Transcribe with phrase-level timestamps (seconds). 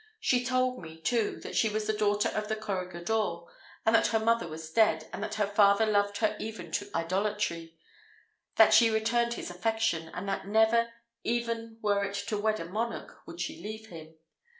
[0.19, 3.41] She told me, too, that she was the daughter of the corregidor;
[3.85, 7.77] that her mother was dead, and that her father loved her even to idolatry;
[8.55, 10.91] that she returned his affection; and that never,
[11.23, 14.15] even were it to wed a monarch, would she leave him.